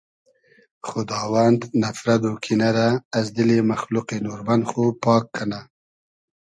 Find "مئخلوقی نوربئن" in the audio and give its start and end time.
3.69-4.61